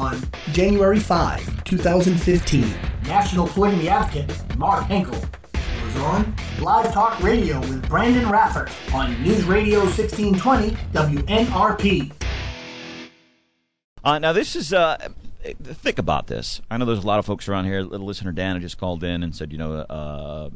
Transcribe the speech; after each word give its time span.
on 0.00 0.18
January 0.52 0.98
5, 0.98 1.64
2015. 1.64 2.74
National 3.02 3.46
Polygamy 3.48 3.88
Advocate 3.90 4.56
Mark 4.56 4.84
Henkel 4.84 5.20
was 5.84 5.96
on 5.96 6.34
Live 6.58 6.90
Talk 6.90 7.22
Radio 7.22 7.60
with 7.60 7.86
Branden 7.86 8.24
Rathert 8.30 8.70
on 8.94 9.22
News 9.22 9.44
Radio 9.44 9.80
1620 9.80 10.70
WNRP. 10.92 12.12
Uh, 14.02 14.18
now, 14.18 14.32
this 14.32 14.56
is. 14.56 14.72
Uh, 14.72 14.96
think 15.62 15.98
about 15.98 16.28
this. 16.28 16.62
I 16.70 16.78
know 16.78 16.86
there's 16.86 17.04
a 17.04 17.06
lot 17.06 17.18
of 17.18 17.26
folks 17.26 17.46
around 17.48 17.66
here. 17.66 17.82
Little 17.82 18.06
listener 18.06 18.32
Dan 18.32 18.58
just 18.62 18.78
called 18.78 19.04
in 19.04 19.22
and 19.22 19.36
said, 19.36 19.52
you 19.52 19.58
know, 19.58 19.74
uh, 19.74 20.48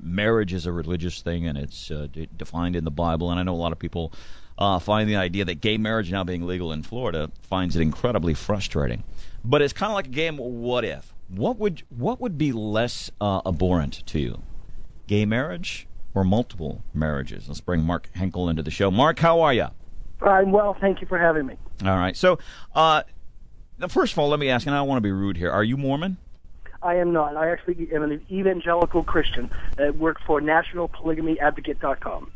marriage 0.00 0.52
is 0.52 0.66
a 0.66 0.72
religious 0.72 1.22
thing 1.22 1.46
and 1.46 1.56
it's 1.56 1.90
uh, 1.90 2.08
de- 2.10 2.26
defined 2.26 2.74
in 2.74 2.84
the 2.84 2.90
Bible. 2.90 3.30
And 3.30 3.38
I 3.38 3.44
know 3.44 3.54
a 3.54 3.56
lot 3.56 3.72
of 3.72 3.78
people 3.78 4.12
uh, 4.58 4.78
find 4.78 5.08
the 5.08 5.16
idea 5.16 5.44
that 5.44 5.60
gay 5.60 5.78
marriage 5.78 6.10
now 6.10 6.24
being 6.24 6.46
legal 6.46 6.72
in 6.72 6.82
Florida 6.82 7.30
finds 7.42 7.76
it 7.76 7.80
incredibly 7.80 8.34
frustrating. 8.34 9.04
But 9.44 9.62
it's 9.62 9.72
kind 9.72 9.90
of 9.90 9.94
like 9.94 10.06
a 10.06 10.10
game. 10.10 10.36
What 10.36 10.84
if? 10.84 11.12
What 11.28 11.58
would 11.58 11.82
what 11.88 12.20
would 12.20 12.36
be 12.36 12.52
less 12.52 13.10
uh, 13.20 13.40
abhorrent 13.46 14.06
to 14.06 14.18
you, 14.18 14.42
gay 15.06 15.24
marriage 15.24 15.86
or 16.14 16.24
multiple 16.24 16.82
marriages? 16.92 17.48
Let's 17.48 17.60
bring 17.60 17.82
Mark 17.82 18.10
Henkel 18.14 18.48
into 18.48 18.62
the 18.62 18.70
show. 18.70 18.90
Mark, 18.90 19.18
how 19.18 19.40
are 19.40 19.54
you? 19.54 19.68
I'm 20.20 20.52
well. 20.52 20.76
Thank 20.80 21.00
you 21.00 21.06
for 21.06 21.18
having 21.18 21.46
me. 21.46 21.56
All 21.84 21.96
right. 21.96 22.16
So, 22.16 22.38
uh, 22.74 23.02
first 23.88 24.12
of 24.12 24.18
all, 24.18 24.28
let 24.28 24.38
me 24.38 24.48
ask, 24.48 24.66
and 24.66 24.74
I 24.74 24.78
don't 24.78 24.88
want 24.88 24.98
to 24.98 25.02
be 25.02 25.10
rude 25.10 25.36
here. 25.36 25.50
Are 25.50 25.64
you 25.64 25.76
Mormon? 25.76 26.18
I 26.82 26.96
am 26.96 27.12
not. 27.12 27.36
I 27.36 27.50
actually 27.50 27.88
am 27.92 28.02
an 28.02 28.24
evangelical 28.30 29.04
Christian. 29.04 29.50
I 29.78 29.90
work 29.90 30.18
for 30.26 30.40
NationalPolygamyAdvocate.com. 30.40 32.32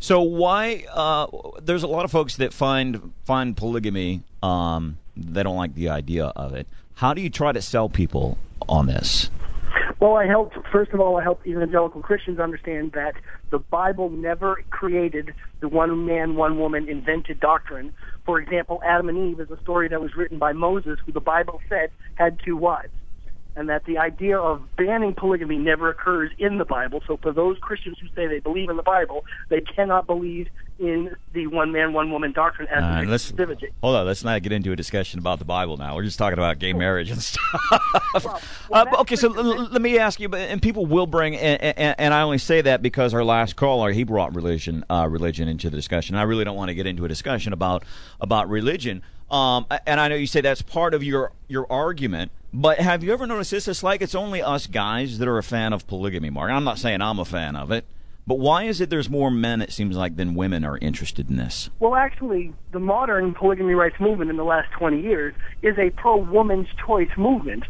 So 0.00 0.20
why? 0.22 0.84
Uh, 0.92 1.26
there's 1.60 1.82
a 1.82 1.88
lot 1.88 2.04
of 2.04 2.10
folks 2.10 2.36
that 2.36 2.52
find 2.52 3.12
find 3.24 3.56
polygamy. 3.56 4.22
Um, 4.42 4.98
they 5.16 5.42
don't 5.42 5.56
like 5.56 5.74
the 5.74 5.88
idea 5.88 6.26
of 6.26 6.54
it. 6.54 6.66
How 6.94 7.14
do 7.14 7.20
you 7.20 7.30
try 7.30 7.52
to 7.52 7.62
sell 7.62 7.88
people 7.88 8.38
on 8.68 8.86
this? 8.86 9.30
Well, 10.00 10.14
I 10.14 10.26
help. 10.26 10.52
First 10.70 10.92
of 10.92 11.00
all, 11.00 11.16
I 11.16 11.22
help 11.24 11.44
evangelical 11.44 12.00
Christians 12.00 12.38
understand 12.38 12.92
that 12.92 13.14
the 13.50 13.58
Bible 13.58 14.10
never 14.10 14.62
created 14.70 15.34
the 15.60 15.68
one 15.68 16.06
man, 16.06 16.36
one 16.36 16.58
woman 16.58 16.88
invented 16.88 17.40
doctrine. 17.40 17.92
For 18.24 18.38
example, 18.38 18.80
Adam 18.84 19.08
and 19.08 19.30
Eve 19.30 19.40
is 19.40 19.50
a 19.50 19.60
story 19.62 19.88
that 19.88 20.00
was 20.00 20.14
written 20.14 20.38
by 20.38 20.52
Moses, 20.52 21.00
who 21.04 21.10
the 21.10 21.20
Bible 21.20 21.60
said 21.68 21.90
had 22.14 22.38
two 22.44 22.56
wives 22.56 22.92
and 23.56 23.68
that 23.68 23.84
the 23.84 23.98
idea 23.98 24.38
of 24.38 24.62
banning 24.76 25.14
polygamy 25.14 25.58
never 25.58 25.90
occurs 25.90 26.30
in 26.38 26.58
the 26.58 26.64
Bible. 26.64 27.02
So 27.06 27.16
for 27.16 27.32
those 27.32 27.58
Christians 27.58 27.98
who 28.00 28.06
say 28.14 28.26
they 28.26 28.40
believe 28.40 28.70
in 28.70 28.76
the 28.76 28.82
Bible, 28.82 29.24
they 29.48 29.60
cannot 29.60 30.06
believe 30.06 30.48
in 30.78 31.16
the 31.32 31.48
one 31.48 31.72
man, 31.72 31.92
one 31.92 32.12
woman 32.12 32.32
doctrine 32.32 32.68
as 32.68 32.84
uh, 32.84 33.10
exclusivity. 33.10 33.70
Hold 33.82 33.96
on, 33.96 34.06
let's 34.06 34.22
not 34.22 34.40
get 34.42 34.52
into 34.52 34.70
a 34.70 34.76
discussion 34.76 35.18
about 35.18 35.40
the 35.40 35.44
Bible 35.44 35.76
now. 35.76 35.96
We're 35.96 36.04
just 36.04 36.18
talking 36.18 36.38
about 36.38 36.60
gay 36.60 36.72
marriage 36.72 37.10
and 37.10 37.20
stuff. 37.22 37.42
well, 38.14 38.40
well, 38.68 38.88
uh, 38.88 39.00
okay, 39.00 39.16
so 39.16 39.32
l- 39.32 39.68
let 39.70 39.82
me 39.82 39.98
ask 39.98 40.20
you, 40.20 40.32
and 40.32 40.62
people 40.62 40.86
will 40.86 41.06
bring, 41.06 41.34
and, 41.34 41.60
and, 41.60 41.96
and, 41.98 42.14
I 42.14 42.22
only 42.22 42.38
say 42.38 42.60
that 42.60 42.80
because 42.80 43.12
our 43.12 43.24
last 43.24 43.56
caller 43.56 43.90
he 43.90 44.04
brought 44.04 44.34
religion, 44.36 44.84
uh, 44.88 45.08
religion 45.10 45.48
into 45.48 45.68
the 45.68 45.76
discussion. 45.76 46.14
I 46.14 46.22
really 46.22 46.44
don't 46.44 46.56
want 46.56 46.68
to 46.68 46.74
get 46.74 46.86
into 46.86 47.04
a 47.04 47.08
discussion 47.08 47.52
about 47.52 47.82
about 48.20 48.48
religion. 48.48 49.02
Um, 49.30 49.66
and 49.86 50.00
I 50.00 50.08
know 50.08 50.14
you 50.14 50.26
say 50.26 50.40
that's 50.40 50.62
part 50.62 50.94
of 50.94 51.02
your 51.02 51.32
your 51.48 51.70
argument, 51.70 52.30
but 52.52 52.78
have 52.78 53.04
you 53.04 53.12
ever 53.12 53.26
noticed 53.26 53.50
this? 53.50 53.68
It's 53.68 53.82
like 53.82 54.02
it's 54.02 54.14
only 54.14 54.42
us 54.42 54.66
guys 54.66 55.18
that 55.18 55.28
are 55.28 55.38
a 55.38 55.42
fan 55.42 55.72
of 55.72 55.86
polygamy, 55.86 56.30
Mark. 56.30 56.50
I'm 56.50 56.64
not 56.64 56.78
saying 56.78 57.02
I'm 57.02 57.18
a 57.18 57.24
fan 57.24 57.56
of 57.56 57.70
it, 57.70 57.84
but 58.26 58.38
why 58.38 58.64
is 58.64 58.80
it 58.80 58.90
there's 58.90 59.08
more 59.08 59.30
men, 59.30 59.62
it 59.62 59.72
seems 59.72 59.96
like, 59.96 60.16
than 60.16 60.34
women 60.34 60.64
are 60.64 60.78
interested 60.78 61.30
in 61.30 61.36
this? 61.36 61.70
Well, 61.80 61.94
actually, 61.94 62.52
the 62.72 62.78
modern 62.78 63.34
polygamy 63.34 63.74
rights 63.74 63.96
movement 64.00 64.30
in 64.30 64.36
the 64.36 64.44
last 64.44 64.70
20 64.72 65.00
years 65.00 65.34
is 65.62 65.78
a 65.78 65.90
pro-woman's 65.90 66.68
choice 66.86 67.10
movement 67.16 67.64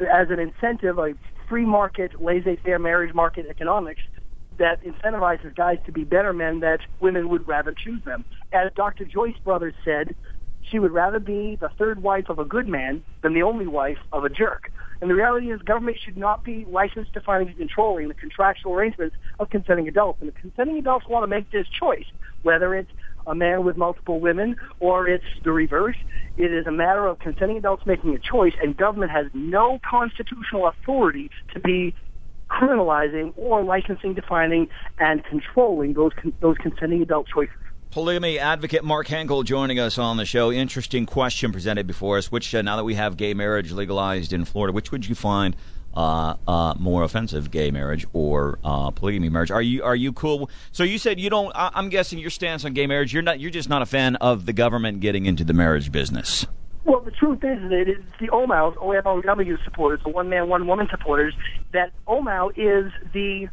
as 0.00 0.30
an 0.30 0.38
incentive, 0.38 0.98
a 0.98 1.14
free 1.48 1.66
market, 1.66 2.20
laissez-faire 2.22 2.78
marriage 2.78 3.14
market 3.14 3.46
economics 3.48 4.00
that 4.58 4.82
incentivizes 4.84 5.54
guys 5.56 5.78
to 5.86 5.92
be 5.92 6.04
better 6.04 6.32
men 6.32 6.60
that 6.60 6.80
women 7.00 7.28
would 7.28 7.48
rather 7.48 7.72
choose 7.72 8.02
them. 8.04 8.24
As 8.52 8.70
Dr. 8.76 9.04
Joyce 9.04 9.38
Brothers 9.42 9.74
said, 9.84 10.14
she 10.70 10.78
would 10.78 10.92
rather 10.92 11.18
be 11.18 11.56
the 11.60 11.68
third 11.78 12.02
wife 12.02 12.28
of 12.28 12.38
a 12.38 12.44
good 12.44 12.68
man 12.68 13.02
than 13.22 13.34
the 13.34 13.42
only 13.42 13.66
wife 13.66 13.98
of 14.12 14.24
a 14.24 14.28
jerk. 14.28 14.70
And 15.00 15.10
the 15.10 15.14
reality 15.14 15.50
is 15.50 15.60
government 15.62 15.98
should 16.04 16.16
not 16.16 16.44
be 16.44 16.66
licensed, 16.68 17.12
defining, 17.12 17.48
and 17.48 17.56
controlling 17.56 18.08
the 18.08 18.14
contractual 18.14 18.74
arrangements 18.74 19.16
of 19.38 19.48
consenting 19.50 19.88
adults. 19.88 20.20
And 20.20 20.28
if 20.28 20.34
consenting 20.36 20.76
adults 20.78 21.06
want 21.08 21.22
to 21.22 21.26
make 21.26 21.50
this 21.50 21.66
choice, 21.68 22.04
whether 22.42 22.74
it's 22.74 22.90
a 23.26 23.34
man 23.34 23.64
with 23.64 23.76
multiple 23.76 24.20
women 24.20 24.56
or 24.78 25.08
it's 25.08 25.24
the 25.44 25.52
reverse, 25.52 25.96
it 26.36 26.52
is 26.52 26.66
a 26.66 26.72
matter 26.72 27.06
of 27.06 27.18
consenting 27.18 27.56
adults 27.56 27.84
making 27.86 28.14
a 28.14 28.18
choice, 28.18 28.52
and 28.62 28.76
government 28.76 29.10
has 29.10 29.26
no 29.34 29.78
constitutional 29.88 30.66
authority 30.68 31.30
to 31.54 31.60
be 31.60 31.94
criminalizing 32.50 33.32
or 33.36 33.62
licensing, 33.62 34.14
defining, 34.14 34.68
and 34.98 35.24
controlling 35.24 35.94
those 35.94 36.12
those 36.40 36.56
consenting 36.58 37.00
adult 37.02 37.26
choices. 37.28 37.54
Polygamy 37.90 38.38
advocate 38.38 38.84
Mark 38.84 39.08
Henkel 39.08 39.42
joining 39.42 39.80
us 39.80 39.98
on 39.98 40.16
the 40.16 40.24
show. 40.24 40.52
Interesting 40.52 41.06
question 41.06 41.50
presented 41.50 41.88
before 41.88 42.18
us. 42.18 42.30
Which, 42.30 42.54
uh, 42.54 42.62
now 42.62 42.76
that 42.76 42.84
we 42.84 42.94
have 42.94 43.16
gay 43.16 43.34
marriage 43.34 43.72
legalized 43.72 44.32
in 44.32 44.44
Florida, 44.44 44.72
which 44.72 44.92
would 44.92 45.08
you 45.08 45.16
find 45.16 45.56
uh, 45.96 46.36
uh, 46.46 46.74
more 46.78 47.02
offensive, 47.02 47.50
gay 47.50 47.72
marriage 47.72 48.06
or 48.12 48.60
uh, 48.62 48.92
polygamy 48.92 49.28
marriage? 49.28 49.50
Are 49.50 49.60
you 49.60 49.82
are 49.82 49.96
you 49.96 50.12
cool? 50.12 50.48
So 50.70 50.84
you 50.84 50.98
said 50.98 51.18
you 51.18 51.30
don't. 51.30 51.50
I, 51.56 51.72
am 51.74 51.88
guessing 51.88 52.20
your 52.20 52.30
stance 52.30 52.64
on 52.64 52.74
gay 52.74 52.86
marriage. 52.86 53.12
You're 53.12 53.24
not. 53.24 53.40
You're 53.40 53.50
just 53.50 53.68
not 53.68 53.82
a 53.82 53.86
fan 53.86 54.14
of 54.16 54.46
the 54.46 54.52
government 54.52 55.00
getting 55.00 55.26
into 55.26 55.42
the 55.42 55.52
marriage 55.52 55.90
business. 55.90 56.46
Well, 56.84 57.00
the 57.00 57.10
truth 57.10 57.42
is 57.42 57.60
that 57.70 57.84
it's 57.88 58.18
the 58.20 58.28
OMOWs, 58.28 58.76
OMOW 58.76 59.64
supporters, 59.64 60.00
the 60.04 60.10
one 60.10 60.28
man, 60.28 60.48
one 60.48 60.66
woman 60.66 60.86
supporters, 60.90 61.34
that 61.72 61.92
OMOW 62.06 62.52
is 62.56 62.92
the 63.12 63.48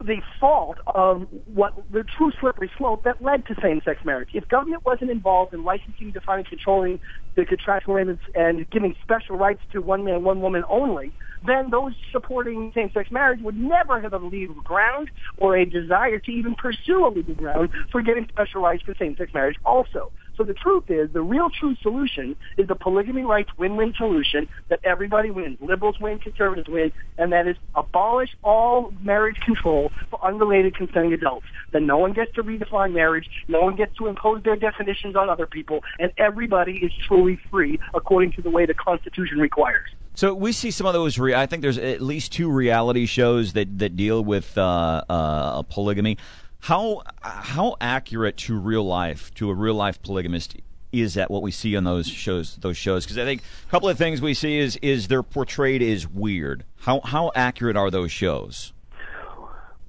the 0.00 0.22
fault 0.38 0.78
of 0.86 1.26
what 1.52 1.74
the 1.92 2.04
true 2.16 2.32
slippery 2.40 2.70
slope 2.78 3.04
that 3.04 3.22
led 3.22 3.46
to 3.46 3.54
same-sex 3.62 4.00
marriage. 4.04 4.30
If 4.32 4.48
government 4.48 4.84
wasn't 4.84 5.10
involved 5.10 5.52
in 5.52 5.64
licensing, 5.64 6.10
defining, 6.10 6.46
controlling 6.46 7.00
the 7.36 7.44
contractual 7.44 7.94
arrangements 7.94 8.22
and 8.34 8.68
giving 8.70 8.94
special 9.02 9.36
rights 9.36 9.60
to 9.72 9.80
one 9.80 10.04
man, 10.04 10.24
one 10.24 10.40
woman 10.40 10.64
only, 10.68 11.12
then 11.46 11.70
those 11.70 11.92
supporting 12.12 12.72
same-sex 12.74 13.10
marriage 13.10 13.40
would 13.42 13.56
never 13.56 14.00
have 14.00 14.12
a 14.12 14.18
legal 14.18 14.60
ground 14.62 15.10
or 15.38 15.56
a 15.56 15.64
desire 15.64 16.18
to 16.18 16.30
even 16.30 16.54
pursue 16.54 17.06
a 17.06 17.10
legal 17.10 17.34
ground 17.34 17.70
for 17.90 18.02
getting 18.02 18.26
special 18.28 18.60
rights 18.62 18.82
for 18.84 18.94
same-sex 18.98 19.32
marriage 19.32 19.56
also. 19.64 20.12
So 20.40 20.44
the 20.44 20.54
truth 20.54 20.84
is, 20.88 21.10
the 21.12 21.20
real 21.20 21.50
true 21.50 21.76
solution 21.82 22.34
is 22.56 22.66
the 22.66 22.74
polygamy 22.74 23.24
rights 23.24 23.50
win-win 23.58 23.92
solution 23.98 24.48
that 24.70 24.80
everybody 24.84 25.30
wins. 25.30 25.58
Liberals 25.60 26.00
win, 26.00 26.18
conservatives 26.18 26.66
win, 26.66 26.92
and 27.18 27.30
that 27.32 27.46
is 27.46 27.56
abolish 27.74 28.30
all 28.42 28.90
marriage 29.02 29.38
control 29.44 29.92
for 30.08 30.18
unrelated 30.24 30.74
consenting 30.74 31.12
adults. 31.12 31.44
Then 31.72 31.84
no 31.84 31.98
one 31.98 32.14
gets 32.14 32.32
to 32.36 32.42
redefine 32.42 32.94
marriage, 32.94 33.28
no 33.48 33.60
one 33.60 33.76
gets 33.76 33.94
to 33.98 34.06
impose 34.06 34.42
their 34.42 34.56
definitions 34.56 35.14
on 35.14 35.28
other 35.28 35.46
people, 35.46 35.80
and 35.98 36.10
everybody 36.16 36.78
is 36.78 36.92
truly 37.06 37.38
free 37.50 37.78
according 37.92 38.32
to 38.32 38.40
the 38.40 38.48
way 38.48 38.64
the 38.64 38.72
Constitution 38.72 39.40
requires. 39.40 39.90
So 40.14 40.34
we 40.34 40.52
see 40.52 40.70
some 40.70 40.86
of 40.86 40.94
those. 40.94 41.18
Re- 41.18 41.34
I 41.34 41.44
think 41.44 41.60
there's 41.60 41.76
at 41.76 42.00
least 42.00 42.32
two 42.32 42.50
reality 42.50 43.04
shows 43.04 43.52
that 43.52 43.78
that 43.78 43.94
deal 43.94 44.24
with 44.24 44.56
uh, 44.56 45.02
uh, 45.06 45.62
polygamy. 45.64 46.16
How 46.60 47.02
how 47.22 47.76
accurate 47.80 48.36
to 48.38 48.58
real 48.58 48.84
life 48.84 49.32
to 49.34 49.50
a 49.50 49.54
real 49.54 49.74
life 49.74 50.00
polygamist 50.02 50.56
is 50.92 51.14
that 51.14 51.30
what 51.30 51.42
we 51.42 51.50
see 51.50 51.76
on 51.76 51.84
those 51.84 52.08
shows 52.08 52.56
those 52.56 52.76
shows 52.76 53.04
because 53.04 53.18
I 53.18 53.24
think 53.24 53.42
a 53.66 53.70
couple 53.70 53.88
of 53.88 53.96
things 53.96 54.20
we 54.20 54.34
see 54.34 54.58
is 54.58 54.76
is 54.82 55.08
they're 55.08 55.22
portrayed 55.22 55.82
as 55.82 56.06
weird. 56.06 56.64
How 56.80 57.00
how 57.00 57.32
accurate 57.34 57.76
are 57.76 57.90
those 57.90 58.12
shows? 58.12 58.72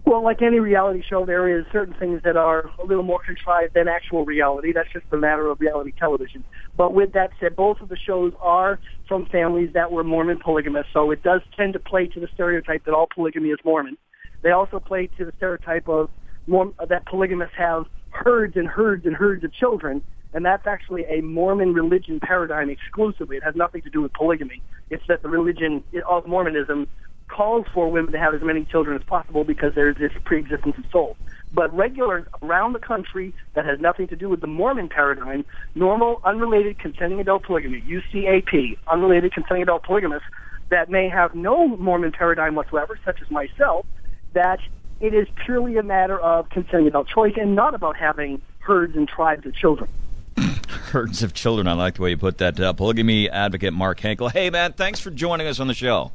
Well, 0.05 0.23
like 0.23 0.41
any 0.41 0.59
reality 0.59 1.03
show, 1.07 1.25
there 1.25 1.59
is 1.59 1.65
certain 1.71 1.93
things 1.93 2.21
that 2.23 2.35
are 2.35 2.71
a 2.79 2.85
little 2.85 3.03
more 3.03 3.21
contrived 3.23 3.75
than 3.75 3.87
actual 3.87 4.25
reality. 4.25 4.73
That's 4.73 4.91
just 4.91 5.05
a 5.11 5.17
matter 5.17 5.47
of 5.47 5.61
reality 5.61 5.93
television. 5.97 6.43
But 6.75 6.93
with 6.93 7.13
that 7.13 7.31
said, 7.39 7.55
both 7.55 7.81
of 7.81 7.89
the 7.89 7.97
shows 7.97 8.33
are 8.41 8.79
from 9.07 9.27
families 9.27 9.73
that 9.73 9.91
were 9.91 10.03
Mormon 10.03 10.39
polygamists, 10.39 10.91
so 10.91 11.11
it 11.11 11.21
does 11.21 11.41
tend 11.55 11.73
to 11.73 11.79
play 11.79 12.07
to 12.07 12.19
the 12.19 12.27
stereotype 12.33 12.85
that 12.85 12.93
all 12.93 13.07
polygamy 13.13 13.49
is 13.49 13.59
Mormon. 13.63 13.97
They 14.41 14.51
also 14.51 14.79
play 14.79 15.07
to 15.17 15.25
the 15.25 15.33
stereotype 15.37 15.87
of 15.87 16.09
that 16.47 17.05
polygamists 17.05 17.55
have 17.57 17.85
herds 18.09 18.55
and 18.55 18.67
herds 18.67 19.05
and 19.05 19.15
herds 19.15 19.43
of 19.43 19.53
children, 19.53 20.01
and 20.33 20.45
that's 20.45 20.67
actually 20.67 21.05
a 21.05 21.21
Mormon 21.21 21.73
religion 21.73 22.19
paradigm 22.19 22.69
exclusively. 22.69 23.37
It 23.37 23.43
has 23.43 23.55
nothing 23.55 23.81
to 23.83 23.89
do 23.89 24.01
with 24.01 24.13
polygamy. 24.13 24.61
It's 24.89 25.05
that 25.07 25.21
the 25.21 25.29
religion 25.29 25.83
of 26.07 26.27
Mormonism 26.27 26.87
calls 27.27 27.65
for 27.73 27.89
women 27.89 28.11
to 28.11 28.19
have 28.19 28.33
as 28.33 28.41
many 28.41 28.65
children 28.65 28.97
as 28.97 29.03
possible 29.03 29.43
because 29.43 29.73
there's 29.73 29.97
this 29.97 30.11
pre-existence 30.25 30.75
of 30.77 30.83
souls. 30.91 31.17
But 31.53 31.73
regulars 31.75 32.25
around 32.41 32.73
the 32.73 32.79
country 32.79 33.33
that 33.55 33.65
has 33.65 33.79
nothing 33.79 34.07
to 34.09 34.15
do 34.15 34.29
with 34.29 34.41
the 34.41 34.47
Mormon 34.47 34.89
paradigm, 34.89 35.45
normal, 35.75 36.21
unrelated, 36.23 36.79
consenting 36.79 37.19
adult 37.19 37.43
polygamy, 37.43 37.81
UCAP, 37.81 38.77
unrelated, 38.87 39.33
consenting 39.33 39.63
adult 39.63 39.83
polygamists, 39.83 40.27
that 40.69 40.89
may 40.89 41.09
have 41.09 41.35
no 41.35 41.67
Mormon 41.67 42.13
paradigm 42.13 42.55
whatsoever, 42.55 42.97
such 43.03 43.21
as 43.21 43.29
myself, 43.29 43.85
that 44.33 44.59
it 45.01 45.13
is 45.13 45.27
purely 45.45 45.77
a 45.77 45.83
matter 45.83 46.19
of 46.19 46.49
consenting 46.49 46.87
adult 46.87 47.07
choice 47.07 47.33
and 47.35 47.55
not 47.55 47.73
about 47.73 47.97
having 47.97 48.41
herds 48.59 48.95
and 48.95 49.07
tribes 49.07 49.45
of 49.45 49.55
children. 49.55 49.89
herds 50.37 51.23
of 51.23 51.33
children. 51.33 51.67
I 51.67 51.73
like 51.73 51.95
the 51.95 52.03
way 52.03 52.11
you 52.11 52.17
put 52.17 52.37
that. 52.37 52.59
Uh, 52.59 52.73
polygamy 52.73 53.29
advocate 53.29 53.73
Mark 53.73 53.99
Henkel. 53.99 54.29
Hey, 54.29 54.49
man, 54.49 54.73
thanks 54.73 54.99
for 54.99 55.09
joining 55.09 55.47
us 55.47 55.59
on 55.59 55.67
the 55.67 55.73
show. 55.73 56.11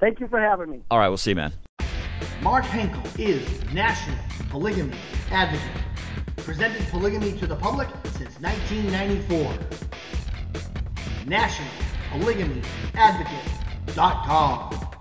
Thank 0.00 0.20
you 0.20 0.28
for 0.28 0.40
having 0.40 0.70
me. 0.70 0.82
All 0.90 0.98
right, 0.98 1.08
we'll 1.08 1.16
see 1.16 1.30
you, 1.30 1.36
man. 1.36 1.52
Mark 2.42 2.64
Henkel 2.64 3.02
is 3.18 3.48
National 3.72 4.18
Polygamy 4.50 4.96
Advocate, 5.30 5.82
presenting 6.38 6.84
polygamy 6.86 7.32
to 7.38 7.46
the 7.46 7.56
public 7.56 7.88
since 8.12 8.38
1994. 8.40 9.54
National 11.26 11.68
Polygamy 12.10 12.62
Advocate.com. 12.94 14.95